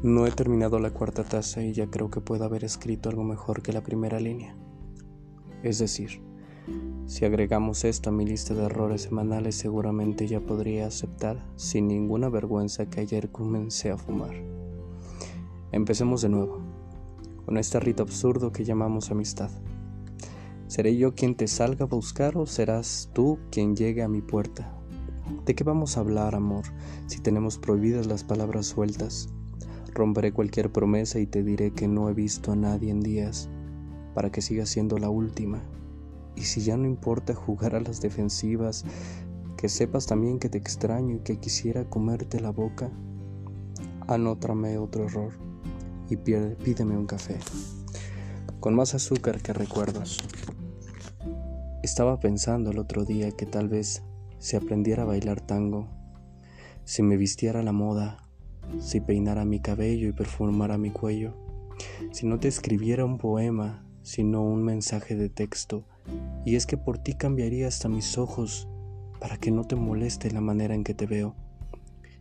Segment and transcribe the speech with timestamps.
[0.00, 3.62] No he terminado la cuarta taza y ya creo que puedo haber escrito algo mejor
[3.62, 4.54] que la primera línea.
[5.64, 6.22] Es decir,
[7.06, 12.28] si agregamos esto a mi lista de errores semanales seguramente ya podría aceptar sin ninguna
[12.28, 14.36] vergüenza que ayer comencé a fumar.
[15.72, 16.60] Empecemos de nuevo,
[17.44, 19.50] con este rito absurdo que llamamos amistad.
[20.68, 24.78] ¿Seré yo quien te salga a buscar o serás tú quien llegue a mi puerta?
[25.44, 26.66] ¿De qué vamos a hablar, amor,
[27.08, 29.28] si tenemos prohibidas las palabras sueltas?
[29.94, 33.48] Romperé cualquier promesa y te diré que no he visto a nadie en días,
[34.14, 35.62] para que siga siendo la última.
[36.36, 38.84] Y si ya no importa jugar a las defensivas,
[39.56, 42.90] que sepas también que te extraño y que quisiera comerte la boca,
[44.06, 45.32] anótrame otro error
[46.08, 47.38] y pídeme un café,
[48.60, 50.18] con más azúcar que recuerdos.
[51.82, 54.02] Estaba pensando el otro día que tal vez
[54.38, 55.88] si aprendiera a bailar tango,
[56.84, 58.27] si me vistiera la moda,
[58.78, 61.34] si peinara mi cabello y perfumara mi cuello,
[62.10, 65.84] si no te escribiera un poema, sino un mensaje de texto,
[66.44, 68.68] y es que por ti cambiaría hasta mis ojos
[69.20, 71.34] para que no te moleste la manera en que te veo.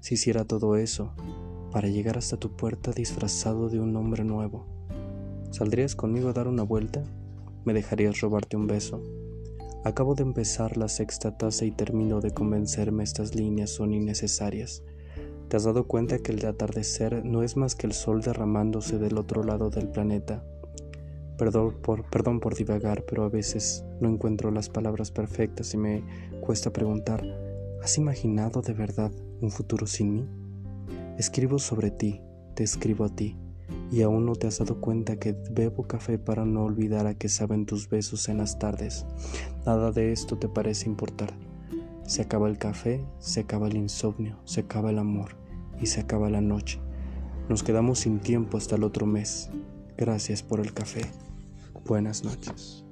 [0.00, 1.12] Si hiciera todo eso,
[1.72, 4.66] para llegar hasta tu puerta disfrazado de un hombre nuevo,
[5.50, 7.02] ¿saldrías conmigo a dar una vuelta?
[7.64, 9.02] ¿Me dejarías robarte un beso?
[9.84, 14.82] Acabo de empezar la sexta taza y termino de convencerme estas líneas son innecesarias.
[15.50, 19.18] ¿Te has dado cuenta que el atardecer no es más que el sol derramándose del
[19.18, 20.44] otro lado del planeta?
[21.36, 26.04] Perdón por, perdón por divagar, pero a veces no encuentro las palabras perfectas y me
[26.40, 27.24] cuesta preguntar,
[27.82, 30.28] ¿has imaginado de verdad un futuro sin mí?
[31.18, 32.20] Escribo sobre ti,
[32.54, 33.36] te escribo a ti
[33.90, 37.28] y aún no te has dado cuenta que bebo café para no olvidar a qué
[37.28, 39.04] saben tus besos en las tardes.
[39.66, 41.49] Nada de esto te parece importar.
[42.10, 45.36] Se acaba el café, se acaba el insomnio, se acaba el amor
[45.80, 46.80] y se acaba la noche.
[47.48, 49.48] Nos quedamos sin tiempo hasta el otro mes.
[49.96, 51.02] Gracias por el café.
[51.86, 52.84] Buenas noches.